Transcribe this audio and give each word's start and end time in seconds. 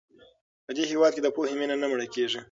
په 0.65 0.71
دې 0.75 0.83
هېواد 0.91 1.11
کې 1.15 1.21
د 1.23 1.27
پوهې 1.35 1.53
مینه 1.59 1.75
نه 1.81 1.87
مړه 1.91 2.05
کېږي. 2.15 2.39